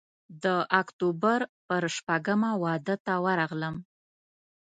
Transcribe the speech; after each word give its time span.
د 0.43 0.45
اکتوبر 0.81 1.39
پر 1.67 1.83
شپږمه 1.95 2.51
واده 2.63 2.95
ته 3.05 3.13
ورغلم. 3.25 3.75